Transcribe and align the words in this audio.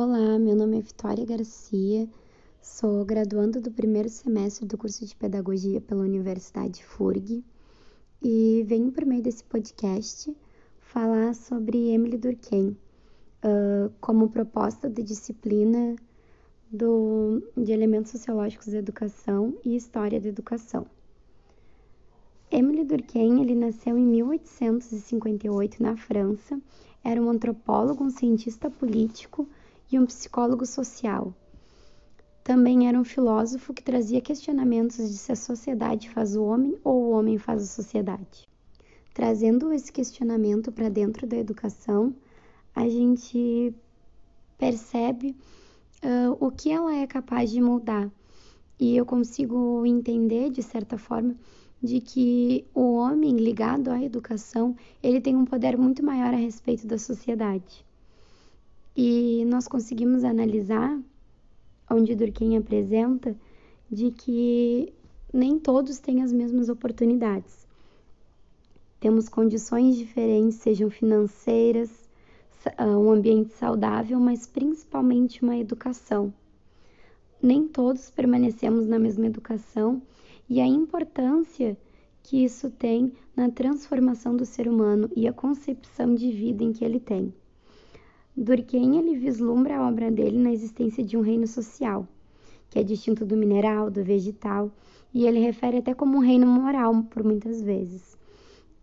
Olá, 0.00 0.38
meu 0.38 0.54
nome 0.54 0.78
é 0.78 0.80
Vitória 0.80 1.26
Garcia, 1.26 2.08
sou 2.62 3.04
graduanda 3.04 3.60
do 3.60 3.68
primeiro 3.68 4.08
semestre 4.08 4.64
do 4.64 4.78
curso 4.78 5.04
de 5.04 5.16
Pedagogia 5.16 5.80
pela 5.80 6.02
Universidade 6.02 6.84
FURG 6.84 7.44
e 8.22 8.64
venho 8.64 8.92
por 8.92 9.04
meio 9.04 9.24
desse 9.24 9.42
podcast 9.42 10.32
falar 10.78 11.34
sobre 11.34 11.90
Emily 11.90 12.16
Durkheim 12.16 12.76
uh, 13.42 13.92
como 14.00 14.30
proposta 14.30 14.88
de 14.88 15.02
disciplina 15.02 15.96
do, 16.70 17.42
de 17.56 17.72
elementos 17.72 18.12
sociológicos 18.12 18.68
da 18.68 18.78
educação 18.78 19.52
e 19.64 19.74
história 19.74 20.20
da 20.20 20.28
educação. 20.28 20.86
Emily 22.52 22.84
Durkheim 22.84 23.40
ele 23.40 23.56
nasceu 23.56 23.98
em 23.98 24.06
1858 24.06 25.82
na 25.82 25.96
França, 25.96 26.62
era 27.02 27.20
um 27.20 27.28
antropólogo, 27.28 28.04
um 28.04 28.10
cientista 28.10 28.70
político 28.70 29.48
e 29.90 29.98
um 29.98 30.06
psicólogo 30.06 30.66
social. 30.66 31.34
Também 32.44 32.88
era 32.88 32.98
um 32.98 33.04
filósofo 33.04 33.74
que 33.74 33.82
trazia 33.82 34.20
questionamentos 34.20 34.96
de 34.96 35.18
se 35.18 35.32
a 35.32 35.36
sociedade 35.36 36.08
faz 36.08 36.34
o 36.34 36.44
homem 36.44 36.78
ou 36.82 37.04
o 37.04 37.10
homem 37.10 37.36
faz 37.36 37.62
a 37.62 37.66
sociedade. 37.66 38.48
Trazendo 39.12 39.72
esse 39.72 39.92
questionamento 39.92 40.72
para 40.72 40.88
dentro 40.88 41.26
da 41.26 41.36
educação, 41.36 42.14
a 42.74 42.88
gente 42.88 43.74
percebe 44.56 45.36
uh, 46.02 46.36
o 46.38 46.50
que 46.50 46.70
ela 46.70 46.94
é 46.94 47.06
capaz 47.06 47.50
de 47.50 47.60
mudar. 47.60 48.10
E 48.78 48.96
eu 48.96 49.04
consigo 49.04 49.84
entender, 49.84 50.50
de 50.50 50.62
certa 50.62 50.96
forma, 50.96 51.34
de 51.82 52.00
que 52.00 52.64
o 52.74 52.94
homem 52.94 53.36
ligado 53.36 53.90
à 53.90 54.02
educação, 54.02 54.76
ele 55.02 55.20
tem 55.20 55.36
um 55.36 55.44
poder 55.44 55.76
muito 55.76 56.02
maior 56.02 56.32
a 56.32 56.36
respeito 56.36 56.86
da 56.86 56.98
sociedade. 56.98 57.84
E 59.00 59.44
nós 59.44 59.68
conseguimos 59.68 60.24
analisar, 60.24 61.00
onde 61.88 62.16
Durkheim 62.16 62.56
apresenta, 62.56 63.36
de 63.88 64.10
que 64.10 64.92
nem 65.32 65.56
todos 65.56 66.00
têm 66.00 66.20
as 66.20 66.32
mesmas 66.32 66.68
oportunidades. 66.68 67.64
Temos 68.98 69.28
condições 69.28 69.96
diferentes, 69.96 70.58
sejam 70.58 70.90
financeiras, 70.90 72.10
ah, 72.76 72.98
um 72.98 73.12
ambiente 73.12 73.52
saudável, 73.52 74.18
mas 74.18 74.48
principalmente 74.48 75.44
uma 75.44 75.56
educação. 75.56 76.34
Nem 77.40 77.68
todos 77.68 78.10
permanecemos 78.10 78.88
na 78.88 78.98
mesma 78.98 79.26
educação 79.26 80.02
e 80.50 80.60
a 80.60 80.66
importância 80.66 81.78
que 82.24 82.42
isso 82.42 82.68
tem 82.68 83.12
na 83.36 83.48
transformação 83.48 84.36
do 84.36 84.44
ser 84.44 84.66
humano 84.66 85.08
e 85.14 85.28
a 85.28 85.32
concepção 85.32 86.16
de 86.16 86.32
vida 86.32 86.64
em 86.64 86.72
que 86.72 86.84
ele 86.84 86.98
tem. 86.98 87.32
Durkheim 88.40 88.96
ele 88.98 89.16
vislumbra 89.16 89.78
a 89.78 89.88
obra 89.88 90.12
dele 90.12 90.38
na 90.38 90.52
existência 90.52 91.02
de 91.02 91.16
um 91.16 91.20
reino 91.22 91.44
social, 91.44 92.06
que 92.70 92.78
é 92.78 92.84
distinto 92.84 93.26
do 93.26 93.36
mineral, 93.36 93.90
do 93.90 94.04
vegetal, 94.04 94.70
e 95.12 95.26
ele 95.26 95.40
refere 95.40 95.78
até 95.78 95.92
como 95.92 96.18
um 96.18 96.20
reino 96.20 96.46
moral 96.46 97.02
por 97.10 97.24
muitas 97.24 97.60
vezes. 97.60 98.16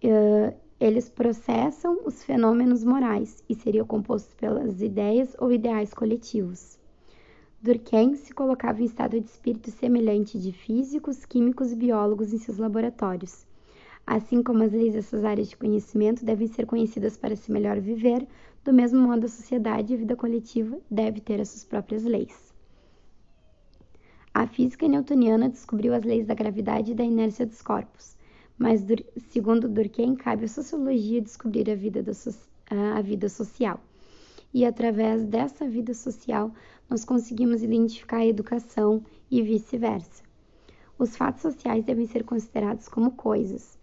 Uh, 0.03 0.53
eles 0.77 1.07
processam 1.07 1.99
os 2.05 2.21
fenômenos 2.21 2.83
morais 2.83 3.41
e 3.47 3.55
seriam 3.55 3.87
compostos 3.87 4.33
pelas 4.35 4.81
ideias 4.81 5.33
ou 5.39 5.53
ideais 5.53 5.93
coletivos. 5.93 6.77
Durkheim 7.61 8.15
se 8.15 8.33
colocava 8.33 8.81
em 8.81 8.85
estado 8.85 9.17
de 9.21 9.25
espírito 9.25 9.71
semelhante 9.71 10.37
de 10.37 10.51
físicos, 10.51 11.23
químicos 11.23 11.71
e 11.71 11.77
biólogos 11.77 12.33
em 12.33 12.37
seus 12.37 12.57
laboratórios 12.57 13.47
Assim 14.07 14.43
como 14.43 14.63
as 14.63 14.71
leis 14.71 14.93
dessas 14.93 15.25
áreas 15.25 15.49
de 15.49 15.57
conhecimento 15.57 16.23
devem 16.23 16.47
ser 16.47 16.65
conhecidas 16.65 17.17
para 17.17 17.35
se 17.35 17.51
melhor 17.51 17.79
viver, 17.79 18.27
do 18.63 18.71
mesmo 18.71 18.99
modo 18.99 19.25
a 19.25 19.29
sociedade 19.29 19.91
e 19.91 19.95
a 19.95 19.99
vida 19.99 20.15
coletiva 20.15 20.79
deve 20.89 21.19
ter 21.19 21.41
as 21.41 21.49
suas 21.49 21.63
próprias 21.63 22.03
leis. 22.03 22.53
A 24.33 24.45
física 24.45 24.87
newtoniana 24.87 25.49
descobriu 25.49 25.93
as 25.93 26.03
leis 26.03 26.27
da 26.27 26.33
gravidade 26.33 26.91
e 26.91 26.95
da 26.95 27.03
inércia 27.03 27.45
dos 27.45 27.61
corpos, 27.61 28.15
mas, 28.57 28.85
segundo 29.29 29.67
Durkheim, 29.67 30.15
cabe 30.15 30.45
à 30.45 30.47
sociologia 30.47 31.21
descobrir 31.21 31.69
a 31.69 31.75
vida, 31.75 32.13
so 32.13 32.31
a 32.69 33.01
vida 33.01 33.27
social. 33.27 33.79
E 34.53 34.65
através 34.65 35.25
dessa 35.25 35.67
vida 35.67 35.93
social, 35.93 36.53
nós 36.89 37.03
conseguimos 37.03 37.63
identificar 37.63 38.17
a 38.17 38.25
educação 38.25 39.03
e 39.29 39.41
vice-versa. 39.41 40.23
Os 40.97 41.17
fatos 41.17 41.41
sociais 41.41 41.83
devem 41.83 42.05
ser 42.05 42.23
considerados 42.23 42.87
como 42.87 43.11
coisas, 43.11 43.77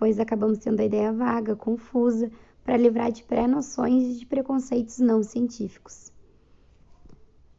pois 0.00 0.18
acabamos 0.18 0.56
tendo 0.56 0.80
a 0.80 0.84
ideia 0.84 1.12
vaga, 1.12 1.54
confusa, 1.54 2.32
para 2.64 2.78
livrar 2.78 3.12
de 3.12 3.22
pré-noções 3.22 4.02
e 4.02 4.18
de 4.20 4.24
preconceitos 4.24 4.98
não 4.98 5.22
científicos. 5.22 6.10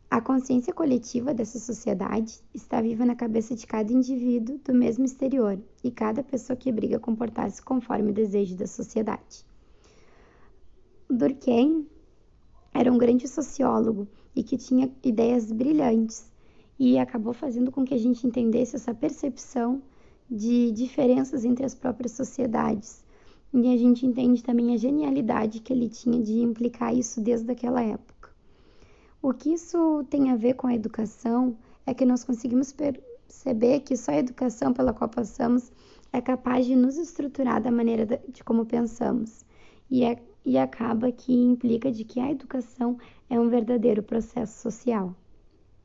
A 0.10 0.20
consciência 0.20 0.74
coletiva 0.74 1.36
dessa 1.36 1.60
sociedade 1.60 2.42
está 2.52 2.82
viva 2.82 3.06
na 3.06 3.16
cabeça 3.16 3.56
de 3.56 3.68
cada 3.68 3.94
indivíduo 3.94 4.58
do 4.58 4.74
mesmo 4.74 5.06
exterior 5.06 5.60
e 5.84 5.92
cada 5.92 6.24
pessoa 6.24 6.58
que 6.58 6.72
briga 6.72 7.00
comportar-se 7.00 7.62
conforme 7.62 8.10
o 8.10 8.14
desejo 8.14 8.56
da 8.56 8.66
sociedade. 8.66 9.46
Durkheim 11.08 11.88
era 12.74 12.92
um 12.92 12.98
grande 12.98 13.28
sociólogo 13.28 14.08
e 14.36 14.42
que 14.42 14.58
tinha 14.58 14.92
ideias 15.04 15.52
brilhantes 15.52 16.26
e 16.80 16.98
acabou 16.98 17.34
fazendo 17.34 17.72
com 17.72 17.86
que 17.86 17.94
a 17.94 18.00
gente 18.00 18.26
entendesse 18.26 18.76
essa 18.76 18.96
percepção 18.96 19.80
de 20.32 20.72
diferenças 20.72 21.44
entre 21.44 21.66
as 21.66 21.76
próprias 21.76 22.14
sociedades. 22.14 23.04
E 23.54 23.74
a 23.74 23.76
gente 23.76 24.06
entende 24.06 24.42
também 24.42 24.74
a 24.74 24.78
genialidade 24.78 25.60
que 25.60 25.74
ele 25.74 25.90
tinha 25.90 26.24
de 26.24 26.40
implicar 26.40 26.96
isso 26.96 27.20
desde 27.20 27.52
aquela 27.52 27.82
época. 27.82 28.30
O 29.22 29.34
que 29.34 29.52
isso 29.52 30.06
tem 30.10 30.32
a 30.32 30.38
ver 30.38 30.54
com 30.54 30.68
a 30.68 30.74
educação 30.74 31.58
é 31.86 31.94
que 31.94 32.06
nós 32.06 32.24
conseguimos 32.24 32.72
perceber 32.72 33.82
que 33.82 33.98
só 33.98 34.14
a 34.14 34.20
educação 34.20 34.72
pela 34.72 34.94
qual 34.94 35.10
passamos 35.10 35.70
é 36.14 36.22
capaz 36.22 36.66
de 36.66 36.76
nos 36.76 36.98
estruturar 36.98 37.62
da 37.62 37.70
maneira 37.70 38.06
de 38.06 38.42
como 38.42 38.66
pensamos. 38.66 39.46
E, 39.90 40.06
é, 40.06 40.18
e 40.46 40.58
acaba 40.58 41.12
que 41.12 41.34
implica 41.34 41.92
de 41.92 42.06
que 42.06 42.22
a 42.22 42.32
educação 42.32 42.98
é 43.30 43.38
um 43.38 43.50
verdadeiro 43.50 44.02
processo 44.02 44.62
social. 44.62 45.14